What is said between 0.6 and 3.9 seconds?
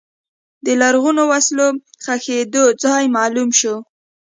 د لرغونو وسلو ښخېدو ځای معلوم شو.